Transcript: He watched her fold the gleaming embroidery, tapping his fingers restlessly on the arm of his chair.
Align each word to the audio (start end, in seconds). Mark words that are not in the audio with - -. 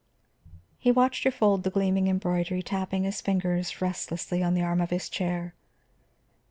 He 0.79 0.91
watched 0.91 1.25
her 1.25 1.29
fold 1.31 1.61
the 1.61 1.69
gleaming 1.69 2.07
embroidery, 2.07 2.63
tapping 2.63 3.03
his 3.03 3.21
fingers 3.21 3.81
restlessly 3.83 4.41
on 4.41 4.55
the 4.55 4.63
arm 4.63 4.81
of 4.81 4.89
his 4.89 5.07
chair. 5.07 5.53